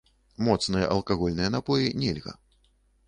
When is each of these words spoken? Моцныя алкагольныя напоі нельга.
Моцныя 0.45 0.87
алкагольныя 0.95 1.49
напоі 1.57 1.95
нельга. 2.05 2.33